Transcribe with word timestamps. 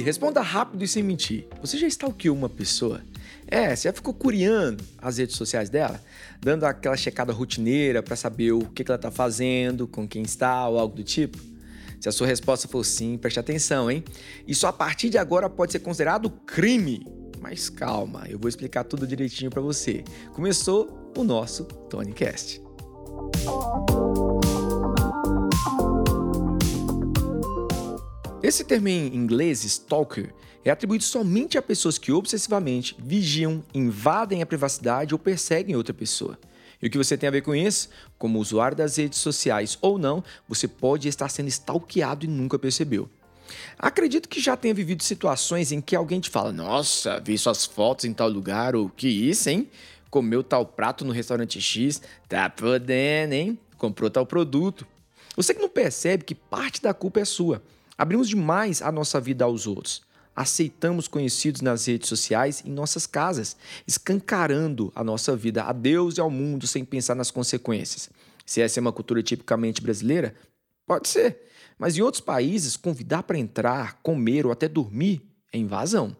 responda 0.00 0.40
rápido 0.40 0.82
e 0.84 0.88
sem 0.88 1.02
mentir. 1.02 1.46
Você 1.60 1.78
já 1.78 1.86
stalkeou 1.86 2.36
uma 2.36 2.48
pessoa? 2.48 3.00
É, 3.46 3.74
você 3.74 3.88
já 3.88 3.92
ficou 3.92 4.12
curiando 4.12 4.84
as 5.00 5.18
redes 5.18 5.36
sociais 5.36 5.70
dela? 5.70 6.00
Dando 6.40 6.64
aquela 6.64 6.96
checada 6.96 7.32
rotineira 7.32 8.02
para 8.02 8.14
saber 8.14 8.52
o 8.52 8.60
que 8.60 8.84
ela 8.86 8.98
tá 8.98 9.10
fazendo, 9.10 9.88
com 9.88 10.06
quem 10.06 10.22
está 10.22 10.68
ou 10.68 10.78
algo 10.78 10.96
do 10.96 11.02
tipo? 11.02 11.38
Se 12.00 12.08
a 12.08 12.12
sua 12.12 12.26
resposta 12.26 12.68
for 12.68 12.84
sim, 12.84 13.16
preste 13.16 13.40
atenção, 13.40 13.90
hein? 13.90 14.04
Isso 14.46 14.66
a 14.66 14.72
partir 14.72 15.10
de 15.10 15.18
agora 15.18 15.48
pode 15.48 15.72
ser 15.72 15.80
considerado 15.80 16.30
crime. 16.30 17.06
Mas 17.40 17.68
calma, 17.70 18.26
eu 18.28 18.38
vou 18.38 18.48
explicar 18.48 18.84
tudo 18.84 19.06
direitinho 19.06 19.50
para 19.50 19.62
você. 19.62 20.04
Começou 20.34 21.12
o 21.16 21.24
nosso 21.24 21.64
TonyCast. 21.64 22.60
Esse 28.48 28.64
termo 28.64 28.88
em 28.88 29.14
inglês, 29.14 29.62
stalker, 29.62 30.32
é 30.64 30.70
atribuído 30.70 31.04
somente 31.04 31.58
a 31.58 31.62
pessoas 31.62 31.98
que 31.98 32.10
obsessivamente 32.10 32.96
vigiam, 32.98 33.62
invadem 33.74 34.40
a 34.40 34.46
privacidade 34.46 35.14
ou 35.14 35.18
perseguem 35.18 35.76
outra 35.76 35.92
pessoa. 35.92 36.38
E 36.80 36.86
o 36.86 36.90
que 36.90 36.96
você 36.96 37.14
tem 37.14 37.28
a 37.28 37.30
ver 37.30 37.42
com 37.42 37.54
isso? 37.54 37.90
Como 38.16 38.38
usuário 38.38 38.74
das 38.74 38.96
redes 38.96 39.18
sociais 39.18 39.76
ou 39.82 39.98
não, 39.98 40.24
você 40.48 40.66
pode 40.66 41.08
estar 41.08 41.28
sendo 41.28 41.48
stalkeado 41.48 42.24
e 42.24 42.26
nunca 42.26 42.58
percebeu. 42.58 43.06
Acredito 43.78 44.30
que 44.30 44.40
já 44.40 44.56
tenha 44.56 44.72
vivido 44.72 45.02
situações 45.02 45.70
em 45.70 45.82
que 45.82 45.94
alguém 45.94 46.18
te 46.18 46.30
fala: 46.30 46.50
Nossa, 46.50 47.20
vi 47.20 47.36
suas 47.36 47.66
fotos 47.66 48.06
em 48.06 48.14
tal 48.14 48.30
lugar, 48.30 48.74
ou 48.74 48.88
que 48.88 49.08
isso, 49.08 49.50
hein? 49.50 49.68
Comeu 50.08 50.42
tal 50.42 50.64
prato 50.64 51.04
no 51.04 51.12
restaurante 51.12 51.60
X, 51.60 52.00
tá 52.26 52.48
podendo, 52.48 53.34
hein? 53.34 53.58
Comprou 53.76 54.08
tal 54.08 54.24
produto. 54.24 54.86
Você 55.36 55.52
que 55.52 55.60
não 55.60 55.68
percebe 55.68 56.24
que 56.24 56.34
parte 56.34 56.80
da 56.80 56.94
culpa 56.94 57.20
é 57.20 57.26
sua. 57.26 57.62
Abrimos 57.98 58.28
demais 58.28 58.80
a 58.80 58.92
nossa 58.92 59.20
vida 59.20 59.44
aos 59.44 59.66
outros. 59.66 60.02
Aceitamos 60.36 61.08
conhecidos 61.08 61.60
nas 61.62 61.84
redes 61.84 62.08
sociais 62.08 62.62
em 62.64 62.70
nossas 62.70 63.08
casas, 63.08 63.56
escancarando 63.88 64.92
a 64.94 65.02
nossa 65.02 65.34
vida 65.34 65.64
a 65.64 65.72
Deus 65.72 66.16
e 66.16 66.20
ao 66.20 66.30
mundo 66.30 66.64
sem 66.64 66.84
pensar 66.84 67.16
nas 67.16 67.32
consequências. 67.32 68.08
Se 68.46 68.62
essa 68.62 68.78
é 68.78 68.80
uma 68.80 68.92
cultura 68.92 69.20
tipicamente 69.20 69.82
brasileira, 69.82 70.32
pode 70.86 71.08
ser. 71.08 71.42
Mas 71.76 71.96
em 71.96 72.02
outros 72.02 72.20
países, 72.20 72.76
convidar 72.76 73.24
para 73.24 73.36
entrar, 73.36 74.00
comer 74.00 74.46
ou 74.46 74.52
até 74.52 74.68
dormir 74.68 75.20
é 75.52 75.58
invasão. 75.58 76.16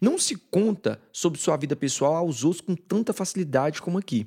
Não 0.00 0.18
se 0.18 0.36
conta 0.36 1.00
sobre 1.12 1.40
sua 1.40 1.56
vida 1.56 1.74
pessoal 1.74 2.14
aos 2.14 2.44
outros 2.44 2.60
com 2.60 2.76
tanta 2.76 3.12
facilidade 3.12 3.82
como 3.82 3.98
aqui. 3.98 4.26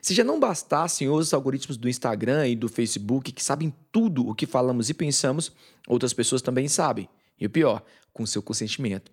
Se 0.00 0.14
já 0.14 0.24
não 0.24 0.40
bastassem 0.40 1.08
os 1.08 1.34
algoritmos 1.34 1.76
do 1.76 1.88
Instagram 1.88 2.48
e 2.48 2.56
do 2.56 2.68
Facebook 2.68 3.32
que 3.32 3.42
sabem 3.42 3.74
tudo 3.92 4.28
o 4.28 4.34
que 4.34 4.46
falamos 4.46 4.88
e 4.88 4.94
pensamos, 4.94 5.52
outras 5.86 6.12
pessoas 6.12 6.42
também 6.42 6.68
sabem. 6.68 7.08
E 7.38 7.46
o 7.46 7.50
pior, 7.50 7.82
com 8.12 8.24
seu 8.24 8.42
consentimento. 8.42 9.12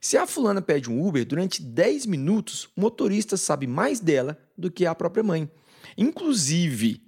Se 0.00 0.16
a 0.16 0.26
fulana 0.26 0.62
pede 0.62 0.90
um 0.90 1.06
Uber, 1.06 1.24
durante 1.26 1.62
10 1.62 2.06
minutos, 2.06 2.68
o 2.76 2.80
motorista 2.80 3.36
sabe 3.36 3.66
mais 3.66 4.00
dela 4.00 4.38
do 4.56 4.70
que 4.70 4.86
a 4.86 4.94
própria 4.94 5.22
mãe. 5.22 5.50
Inclusive, 5.96 7.02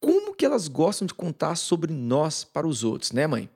como 0.00 0.34
que 0.34 0.44
elas 0.44 0.68
gostam 0.68 1.06
de 1.06 1.14
contar 1.14 1.56
sobre 1.56 1.92
nós 1.92 2.44
para 2.44 2.66
os 2.66 2.84
outros, 2.84 3.12
né, 3.12 3.26
mãe? 3.26 3.48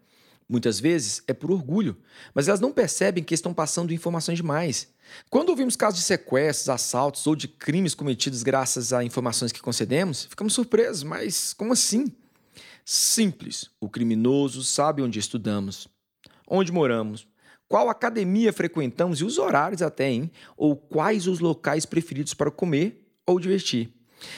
Muitas 0.52 0.78
vezes 0.78 1.22
é 1.26 1.32
por 1.32 1.50
orgulho, 1.50 1.96
mas 2.34 2.46
elas 2.46 2.60
não 2.60 2.70
percebem 2.70 3.24
que 3.24 3.32
estão 3.32 3.54
passando 3.54 3.90
informações 3.90 4.36
demais. 4.36 4.86
Quando 5.30 5.48
ouvimos 5.48 5.76
casos 5.76 6.00
de 6.00 6.04
sequestros, 6.04 6.68
assaltos 6.68 7.26
ou 7.26 7.34
de 7.34 7.48
crimes 7.48 7.94
cometidos 7.94 8.42
graças 8.42 8.92
a 8.92 9.02
informações 9.02 9.50
que 9.50 9.62
concedemos, 9.62 10.26
ficamos 10.26 10.52
surpresos, 10.52 11.04
mas 11.04 11.54
como 11.54 11.72
assim? 11.72 12.12
Simples. 12.84 13.70
O 13.80 13.88
criminoso 13.88 14.62
sabe 14.62 15.00
onde 15.00 15.18
estudamos, 15.18 15.88
onde 16.46 16.70
moramos, 16.70 17.26
qual 17.66 17.88
academia 17.88 18.52
frequentamos 18.52 19.20
e 19.20 19.24
os 19.24 19.38
horários 19.38 19.80
até, 19.80 20.10
hein? 20.10 20.30
Ou 20.54 20.76
quais 20.76 21.26
os 21.26 21.40
locais 21.40 21.86
preferidos 21.86 22.34
para 22.34 22.50
comer 22.50 23.10
ou 23.26 23.40
divertir. 23.40 23.90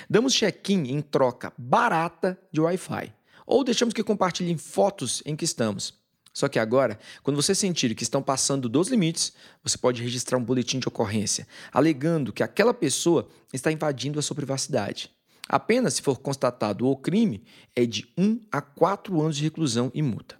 Damos 0.09 0.33
check-in 0.33 0.93
em 0.93 1.01
troca 1.01 1.53
barata 1.59 2.39
de 2.53 2.61
Wi-Fi. 2.61 3.13
Ou 3.45 3.65
deixamos 3.65 3.93
que 3.93 4.05
compartilhem 4.05 4.57
fotos 4.57 5.25
em 5.27 5.35
que 5.35 5.45
estamos. 5.45 6.04
Só 6.35 6.49
que 6.49 6.59
agora, 6.59 6.99
quando 7.23 7.41
você 7.41 7.55
sentir 7.55 7.95
que 7.95 8.03
estão 8.03 8.21
passando 8.21 8.69
dos 8.69 8.89
limites, 8.89 9.33
você 9.63 9.79
pode 9.79 10.03
registrar 10.03 10.37
um 10.37 10.45
boletim 10.45 10.81
de 10.81 10.89
ocorrência, 10.89 11.47
alegando 11.73 12.33
que 12.33 12.43
aquela 12.43 12.75
pessoa 12.75 13.29
está 13.53 13.71
invadindo 13.71 14.19
a 14.19 14.23
sua 14.23 14.35
privacidade. 14.35 15.13
Apenas 15.49 15.95
se 15.95 16.03
for 16.03 16.19
constatado 16.19 16.89
o 16.89 16.97
crime, 16.97 17.45
é 17.77 17.87
de 17.87 18.13
1 18.19 18.41
a 18.51 18.61
4 18.61 19.21
anos 19.21 19.37
de 19.37 19.45
reclusão 19.45 19.93
e 19.95 20.03
multa. 20.03 20.37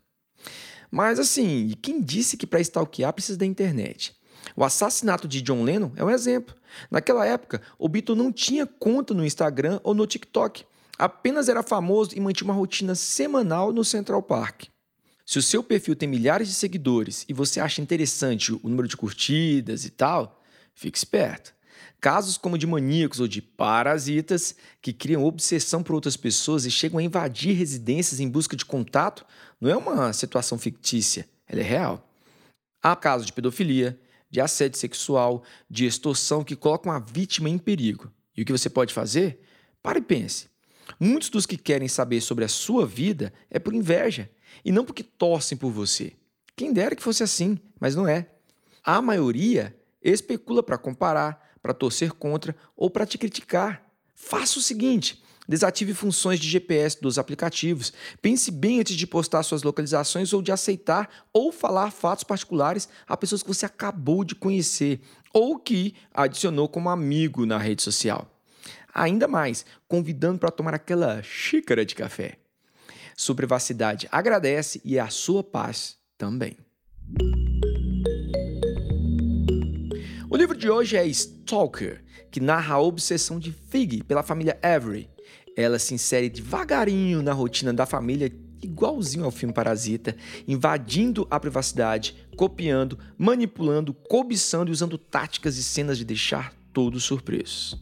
Mas 0.91 1.21
assim, 1.21 1.73
quem 1.81 2.03
disse 2.03 2.37
que 2.37 2.47
para 2.47 2.61
stalkear 2.61 3.13
precisa 3.13 3.39
da 3.39 3.47
internet? 3.47 4.17
O 4.57 4.65
assassinato 4.65 5.29
de 5.29 5.41
John 5.43 5.63
Lennon 5.63 5.93
é 5.95 6.05
um 6.05 6.11
exemplo. 6.11 6.57
Naquela 6.91 7.25
época, 7.25 7.63
o 7.79 7.89
Beatle 7.89 8.17
não 8.17 8.33
tinha 8.33 8.67
conta 8.67 9.15
no 9.15 9.25
Instagram 9.25 9.81
ou 9.85 9.95
no 9.95 10.07
TikTok. 10.07 10.65
Apenas 10.99 11.49
era 11.49 11.63
famoso 11.63 12.17
e 12.17 12.21
mantinha 12.21 12.51
uma 12.51 12.55
rotina 12.55 12.95
semanal 12.95 13.73
no 13.73 13.85
Central 13.85 14.23
Park. 14.23 14.74
Se 15.25 15.39
o 15.39 15.43
seu 15.43 15.63
perfil 15.63 15.97
tem 15.97 16.09
milhares 16.09 16.49
de 16.49 16.55
seguidores 16.55 17.25
e 17.29 17.33
você 17.33 17.59
acha 17.59 17.81
interessante 17.81 18.53
o 18.53 18.61
número 18.65 18.87
de 18.87 18.97
curtidas 18.97 19.85
e 19.85 19.91
tal, 19.91 20.43
fique 20.75 20.99
esperto. 20.99 21.55
Casos 22.01 22.37
como 22.37 22.59
de 22.59 22.67
maníacos 22.67 23.21
ou 23.21 23.27
de 23.27 23.41
parasitas 23.41 24.55
que 24.83 24.93
criam 24.93 25.25
obsessão 25.25 25.83
por 25.83 25.95
outras 25.95 26.19
pessoas 26.19 26.67
e 26.67 26.71
chegam 26.71 26.99
a 26.99 27.03
invadir 27.03 27.57
residências 27.57 28.21
em 28.21 28.29
busca 28.29 28.55
de 28.55 28.65
contato 28.65 29.25
não 29.59 29.71
é 29.71 29.77
uma 29.77 30.13
situação 30.13 30.59
fictícia, 30.59 31.27
ela 31.49 31.61
é 31.61 31.65
real. 31.65 32.07
Há 32.83 32.95
casos 32.95 33.27
de 33.27 33.33
pedofilia, 33.33 33.99
de 34.31 34.43
assédio 34.43 34.79
sexual, 34.79 35.43
de 35.71 35.87
extorsão 35.87 36.45
que 36.45 36.55
colocam 36.55 36.93
a 36.93 36.99
vítima 36.99 37.49
em 37.49 37.57
perigo. 37.57 38.13
E 38.37 38.43
o 38.43 38.45
que 38.45 38.53
você 38.53 38.69
pode 38.69 38.93
fazer? 38.93 39.41
Pare 39.83 40.01
e 40.01 40.03
pense. 40.03 40.49
Muitos 40.99 41.29
dos 41.29 41.47
que 41.47 41.57
querem 41.57 41.89
saber 41.89 42.21
sobre 42.21 42.45
a 42.45 42.49
sua 42.49 42.87
vida 42.87 43.33
é 43.51 43.59
por 43.59 43.75
inveja 43.75 44.31
e 44.65 44.73
não 44.73 44.85
porque 44.85 45.03
torcem 45.03 45.57
por 45.57 45.71
você. 45.71 46.13
Quem 46.57 46.73
dera 46.73 46.95
que 46.95 47.03
fosse 47.03 47.23
assim, 47.23 47.59
mas 47.81 47.95
não 47.95 48.07
é. 48.07 48.29
A 48.85 49.01
maioria 49.03 49.77
especula 50.03 50.63
para 50.63 50.79
comparar, 50.79 51.53
para 51.63 51.75
torcer 51.75 52.13
contra 52.13 52.55
ou 52.77 52.91
para 52.91 53.07
te 53.07 53.19
criticar. 53.19 53.85
Faça 54.15 54.59
o 54.59 54.63
seguinte: 54.63 55.23
desative 55.49 55.95
funções 55.95 56.39
de 56.39 56.49
GPS 56.49 57.01
dos 57.01 57.19
aplicativos. 57.19 57.93
Pense 58.21 58.51
bem 58.51 58.81
antes 58.81 58.97
de 58.97 59.07
postar 59.07 59.43
suas 59.43 59.63
localizações 59.63 60.33
ou 60.33 60.43
de 60.43 60.53
aceitar 60.53 61.09
ou 61.33 61.51
falar 61.51 61.91
fatos 61.91 62.25
particulares 62.25 62.89
a 63.07 63.17
pessoas 63.17 63.43
que 63.43 63.49
você 63.49 63.67
acabou 63.67 64.25
de 64.25 64.35
conhecer 64.35 65.01
ou 65.33 65.59
que 65.59 65.95
adicionou 66.13 66.69
como 66.69 66.89
amigo 66.89 67.45
na 67.47 67.59
rede 67.59 67.83
social. 67.83 68.34
Ainda 68.95 69.27
mais, 69.27 69.67
convidando 69.89 70.39
para 70.39 70.53
tomar 70.53 70.73
aquela 70.73 71.21
xícara 71.21 71.85
de 71.85 71.97
café. 71.97 72.39
Sua 73.17 73.35
privacidade 73.35 74.09
agradece 74.11 74.81
e 74.85 74.99
a 75.01 75.09
sua 75.09 75.43
paz 75.43 75.97
também. 76.17 76.57
O 80.31 80.37
livro 80.37 80.57
de 80.57 80.71
hoje 80.71 80.97
é 80.97 81.05
Stalker, 81.07 82.05
que 82.31 82.39
narra 82.39 82.77
a 82.77 82.81
obsessão 82.81 83.41
de 83.41 83.53
Fig 83.53 84.05
pela 84.05 84.23
família 84.23 84.59
Avery. 84.63 85.09
Ela 85.57 85.79
se 85.79 85.95
insere 85.95 86.29
devagarinho 86.29 87.21
na 87.21 87.33
rotina 87.33 87.73
da 87.73 87.87
família, 87.87 88.33
igualzinho 88.63 89.25
ao 89.25 89.31
filme 89.31 89.53
Parasita, 89.53 90.17
invadindo 90.47 91.27
a 91.31 91.39
privacidade, 91.39 92.15
copiando, 92.37 92.99
manipulando, 93.19 93.93
cobiçando 93.93 94.71
e 94.71 94.73
usando 94.73 94.99
táticas 94.99 95.57
e 95.57 95.63
cenas 95.63 95.99
de 95.99 96.05
deixar 96.05 96.53
todos 96.73 97.05
surpresos. 97.05 97.81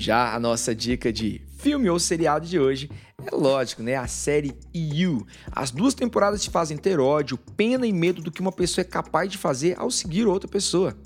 Já 0.00 0.34
a 0.34 0.40
nossa 0.40 0.74
dica 0.74 1.12
de 1.12 1.42
filme 1.58 1.90
ou 1.90 1.98
seriado 1.98 2.46
de 2.46 2.58
hoje 2.58 2.90
é 3.22 3.36
lógico, 3.36 3.82
né? 3.82 3.96
A 3.96 4.06
série 4.06 4.56
You. 4.74 5.26
As 5.52 5.70
duas 5.70 5.92
temporadas 5.92 6.42
te 6.42 6.48
fazem 6.48 6.78
ter 6.78 6.98
ódio, 6.98 7.36
pena 7.36 7.86
e 7.86 7.92
medo 7.92 8.22
do 8.22 8.30
que 8.30 8.40
uma 8.40 8.50
pessoa 8.50 8.80
é 8.80 8.84
capaz 8.88 9.30
de 9.30 9.36
fazer 9.36 9.78
ao 9.78 9.90
seguir 9.90 10.26
outra 10.26 10.48
pessoa. 10.48 10.96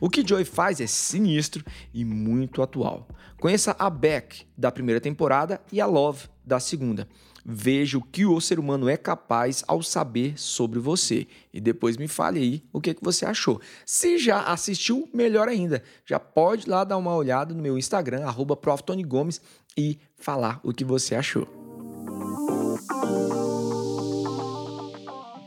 O 0.00 0.10
que 0.10 0.26
Joy 0.26 0.44
faz 0.44 0.80
é 0.80 0.86
sinistro 0.86 1.64
e 1.92 2.04
muito 2.04 2.62
atual. 2.62 3.08
Conheça 3.40 3.74
a 3.78 3.88
Beck 3.88 4.46
da 4.56 4.70
primeira 4.70 5.00
temporada 5.00 5.60
e 5.72 5.80
a 5.80 5.86
Love 5.86 6.28
da 6.44 6.58
segunda. 6.58 7.08
Veja 7.50 7.96
o 7.96 8.02
que 8.02 8.26
o 8.26 8.38
ser 8.40 8.58
humano 8.58 8.88
é 8.90 8.96
capaz 8.96 9.64
ao 9.66 9.82
saber 9.82 10.38
sobre 10.38 10.78
você. 10.78 11.26
E 11.52 11.60
depois 11.60 11.96
me 11.96 12.06
fale 12.06 12.40
aí 12.40 12.62
o 12.72 12.80
que, 12.80 12.92
que 12.92 13.02
você 13.02 13.24
achou. 13.24 13.58
Se 13.86 14.18
já 14.18 14.42
assistiu, 14.42 15.08
melhor 15.14 15.48
ainda. 15.48 15.82
Já 16.04 16.20
pode 16.20 16.68
lá 16.68 16.84
dar 16.84 16.98
uma 16.98 17.14
olhada 17.14 17.54
no 17.54 17.62
meu 17.62 17.78
Instagram, 17.78 18.26
arroba 18.26 18.58
Gomes, 19.06 19.40
e 19.76 19.98
falar 20.14 20.60
o 20.62 20.74
que 20.74 20.84
você 20.84 21.14
achou. 21.14 21.48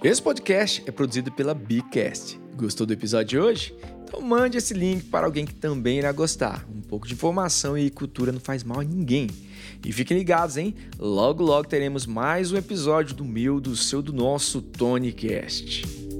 Esse 0.04 0.22
podcast 0.22 0.83
é 0.88 0.92
produzido 0.92 1.31
pela 1.31 1.54
Bcast. 1.54 2.39
Gostou 2.56 2.88
do 2.88 2.94
episódio 2.94 3.28
de 3.28 3.39
hoje? 3.39 3.75
Então 4.11 4.19
mande 4.19 4.57
esse 4.57 4.73
link 4.73 5.05
para 5.05 5.25
alguém 5.25 5.45
que 5.45 5.55
também 5.55 5.99
irá 5.99 6.11
gostar. 6.11 6.67
Um 6.69 6.81
pouco 6.81 7.07
de 7.07 7.13
informação 7.13 7.77
e 7.77 7.89
cultura 7.89 8.33
não 8.33 8.41
faz 8.41 8.61
mal 8.61 8.81
a 8.81 8.83
ninguém. 8.83 9.29
E 9.85 9.93
fiquem 9.93 10.17
ligados, 10.17 10.57
hein? 10.57 10.75
Logo, 10.99 11.41
logo 11.41 11.65
teremos 11.65 12.05
mais 12.05 12.51
um 12.51 12.57
episódio 12.57 13.15
do 13.15 13.23
meu, 13.23 13.61
do 13.61 13.73
seu, 13.73 14.01
do 14.01 14.11
nosso 14.11 14.61
TonyCast. 14.61 16.10